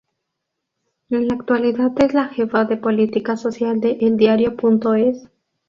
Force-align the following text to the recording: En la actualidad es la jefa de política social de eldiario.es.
En 1.11 1.27
la 1.27 1.35
actualidad 1.35 1.91
es 2.01 2.15
la 2.15 2.29
jefa 2.29 2.65
de 2.65 2.75
política 2.75 3.37
social 3.37 3.79
de 3.79 3.99
eldiario.es. 4.01 5.27